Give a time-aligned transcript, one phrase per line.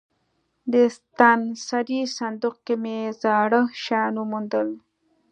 [0.71, 4.67] د ستنسرۍ صندوق کې مې زاړه شیان وموندل.